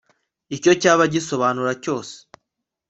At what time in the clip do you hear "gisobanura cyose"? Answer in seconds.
1.13-2.15